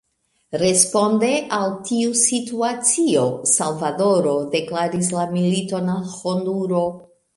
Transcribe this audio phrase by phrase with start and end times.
[0.61, 6.83] Responde al tiu situacio, Salvadoro deklaris la militon al Honduro.